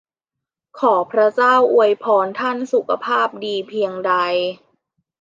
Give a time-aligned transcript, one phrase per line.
[0.79, 4.13] ขอพระเจ้าอวยพรท่านสุขภาพดีเพียงใด!